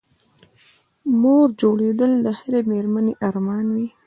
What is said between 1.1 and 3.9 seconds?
مور جوړېدل د هرې مېرمنې ارمان وي